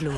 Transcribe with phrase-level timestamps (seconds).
[0.00, 0.12] Angelot.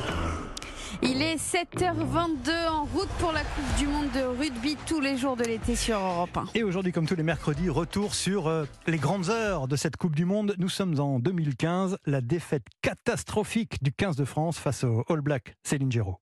[1.01, 5.35] Il est 7h22 en route pour la Coupe du Monde de rugby tous les jours
[5.35, 6.45] de l'été sur Europe 1.
[6.55, 10.15] Et aujourd'hui, comme tous les mercredis, retour sur euh, les grandes heures de cette Coupe
[10.15, 10.55] du Monde.
[10.57, 15.55] Nous sommes en 2015, la défaite catastrophique du 15 de France face au All Black.
[15.63, 16.17] Céline Géraud.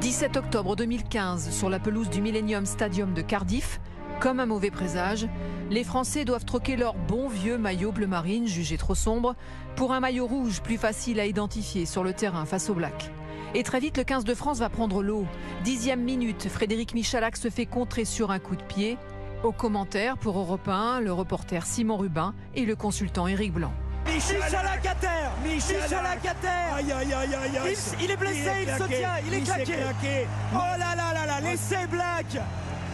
[0.00, 3.80] 17 octobre 2015, sur la pelouse du Millennium Stadium de Cardiff,
[4.20, 5.28] comme un mauvais présage,
[5.70, 9.34] les Français doivent troquer leur bon vieux maillot bleu marine, jugé trop sombre,
[9.76, 13.10] pour un maillot rouge plus facile à identifier sur le terrain face au Black.
[13.54, 15.24] Et très vite, le 15 de France va prendre l'eau.
[15.64, 18.98] Dixième minute, Frédéric Michalak se fait contrer sur un coup de pied.
[19.42, 23.72] Au commentaire, pour Europe 1, le reporter Simon Rubin et le consultant Éric Blanc.
[24.06, 28.50] Michalak à terre Michalak à terre Aïe aïe aïe aïe aïe il, il est blessé,
[28.62, 29.64] il, il se tient, il est claqué.
[29.64, 30.26] claqué.
[30.54, 32.38] Oh là là là là, l'essai Black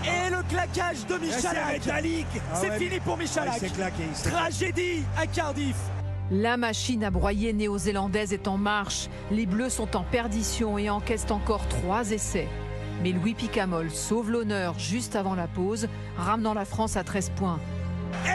[0.07, 1.83] et le claquage de Michalak.
[2.55, 3.61] C'est Ah fini pour Michalak.
[3.63, 5.77] Ouais, claqué, Tragédie à Cardiff.
[6.31, 9.09] La machine à broyer néo-zélandaise est en marche.
[9.31, 12.49] Les Bleus sont en perdition et encaissent encore trois essais.
[13.03, 17.61] Mais Louis Picamol sauve l'honneur juste avant la pause, ramenant la France à 13 points.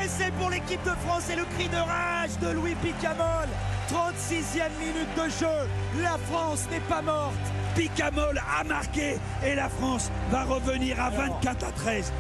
[0.04, 3.48] Essai pour l'équipe de France et le cri de rage de Louis Picamol.
[3.90, 6.04] 36e minute de jeu.
[6.04, 7.34] La France n'est pas morte.
[7.76, 12.14] Picamol a marqué et la France va revenir à 24 à 13.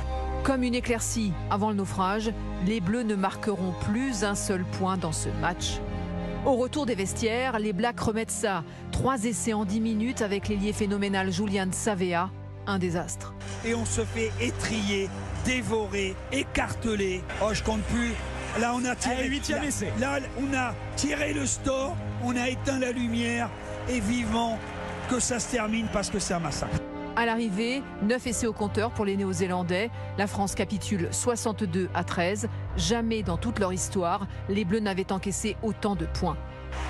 [0.43, 2.31] Comme une éclaircie avant le naufrage,
[2.65, 5.79] les Bleus ne marqueront plus un seul point dans ce match.
[6.43, 8.63] Au retour des vestiaires, les Blacks remettent ça.
[8.91, 12.31] Trois essais en 10 minutes avec l'ailier phénoménal Julian Savea.
[12.65, 13.33] Un désastre.
[13.63, 15.07] Et on se fait étrier,
[15.45, 17.21] dévorer, écarteler.
[17.43, 18.13] Oh, je compte plus.
[18.57, 19.27] Là, on a tiré.
[19.27, 19.93] huitième là, essai.
[19.99, 23.49] Là, on a tiré le store, on a éteint la lumière
[23.89, 24.57] et vivement
[25.09, 26.77] que ça se termine parce que c'est un massacre.
[27.15, 29.89] À l'arrivée, 9 essais au compteur pour les Néo-Zélandais.
[30.17, 32.47] La France capitule 62 à 13.
[32.77, 36.37] Jamais dans toute leur histoire, les Bleus n'avaient encaissé autant de points.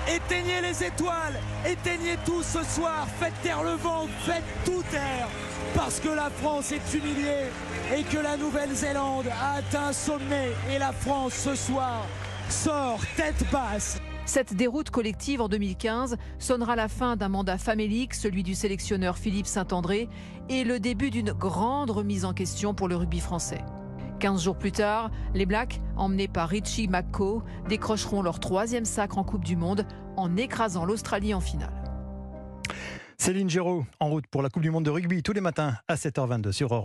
[0.08, 5.28] Éteignez les étoiles, éteignez tout ce soir, faites taire le vent, faites tout taire,
[5.74, 7.48] parce que la France est humiliée
[7.96, 12.06] et que la Nouvelle-Zélande a atteint un sommet et la France ce soir
[12.48, 13.98] sort tête basse.
[14.26, 19.46] Cette déroute collective en 2015 sonnera la fin d'un mandat famélique, celui du sélectionneur Philippe
[19.46, 20.08] Saint-André,
[20.48, 23.64] et le début d'une grande remise en question pour le rugby français.
[24.20, 29.24] 15 jours plus tard, les Blacks, emmenés par Richie McCaw, décrocheront leur troisième sacre en
[29.24, 29.86] Coupe du Monde
[30.16, 31.72] en écrasant l'Australie en finale.
[33.16, 35.94] Céline Géraud, en route pour la Coupe du Monde de rugby tous les matins à
[35.94, 36.78] 7h22 sur Europe.